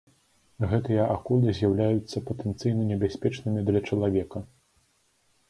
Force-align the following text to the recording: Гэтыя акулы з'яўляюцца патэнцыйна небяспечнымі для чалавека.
Гэтыя 0.69 1.03
акулы 1.15 1.53
з'яўляюцца 1.57 2.23
патэнцыйна 2.31 2.87
небяспечнымі 2.93 3.67
для 3.69 3.85
чалавека. 3.87 4.45